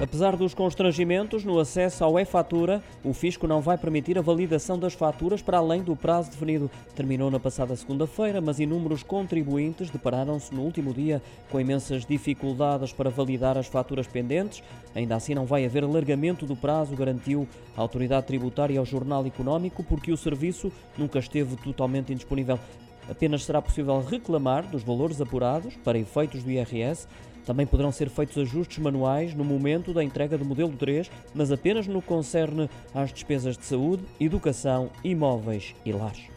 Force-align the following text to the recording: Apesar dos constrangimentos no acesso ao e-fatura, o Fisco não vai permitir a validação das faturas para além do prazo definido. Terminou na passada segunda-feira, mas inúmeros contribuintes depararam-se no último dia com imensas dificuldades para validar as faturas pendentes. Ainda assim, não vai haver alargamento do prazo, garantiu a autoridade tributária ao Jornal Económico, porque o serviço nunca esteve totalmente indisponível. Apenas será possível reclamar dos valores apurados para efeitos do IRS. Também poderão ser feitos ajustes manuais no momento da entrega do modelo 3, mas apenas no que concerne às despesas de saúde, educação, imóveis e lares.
Apesar 0.00 0.36
dos 0.36 0.54
constrangimentos 0.54 1.44
no 1.44 1.58
acesso 1.58 2.04
ao 2.04 2.20
e-fatura, 2.20 2.80
o 3.02 3.12
Fisco 3.12 3.48
não 3.48 3.60
vai 3.60 3.76
permitir 3.76 4.16
a 4.16 4.22
validação 4.22 4.78
das 4.78 4.94
faturas 4.94 5.42
para 5.42 5.58
além 5.58 5.82
do 5.82 5.96
prazo 5.96 6.30
definido. 6.30 6.70
Terminou 6.94 7.32
na 7.32 7.40
passada 7.40 7.74
segunda-feira, 7.74 8.40
mas 8.40 8.60
inúmeros 8.60 9.02
contribuintes 9.02 9.90
depararam-se 9.90 10.54
no 10.54 10.62
último 10.62 10.94
dia 10.94 11.20
com 11.50 11.60
imensas 11.60 12.06
dificuldades 12.06 12.92
para 12.92 13.10
validar 13.10 13.58
as 13.58 13.66
faturas 13.66 14.06
pendentes. 14.06 14.62
Ainda 14.94 15.16
assim, 15.16 15.34
não 15.34 15.46
vai 15.46 15.66
haver 15.66 15.82
alargamento 15.82 16.46
do 16.46 16.54
prazo, 16.54 16.94
garantiu 16.94 17.48
a 17.76 17.80
autoridade 17.80 18.28
tributária 18.28 18.78
ao 18.78 18.86
Jornal 18.86 19.26
Económico, 19.26 19.82
porque 19.82 20.12
o 20.12 20.16
serviço 20.16 20.70
nunca 20.96 21.18
esteve 21.18 21.56
totalmente 21.56 22.12
indisponível. 22.12 22.56
Apenas 23.10 23.44
será 23.44 23.62
possível 23.62 24.00
reclamar 24.00 24.66
dos 24.66 24.82
valores 24.82 25.20
apurados 25.20 25.74
para 25.76 25.98
efeitos 25.98 26.42
do 26.42 26.50
IRS. 26.50 27.06
Também 27.46 27.66
poderão 27.66 27.90
ser 27.90 28.10
feitos 28.10 28.36
ajustes 28.36 28.78
manuais 28.78 29.34
no 29.34 29.44
momento 29.44 29.94
da 29.94 30.04
entrega 30.04 30.36
do 30.36 30.44
modelo 30.44 30.72
3, 30.76 31.10
mas 31.34 31.50
apenas 31.50 31.86
no 31.86 32.02
que 32.02 32.08
concerne 32.08 32.68
às 32.94 33.12
despesas 33.12 33.56
de 33.56 33.64
saúde, 33.64 34.04
educação, 34.20 34.90
imóveis 35.02 35.74
e 35.84 35.92
lares. 35.92 36.28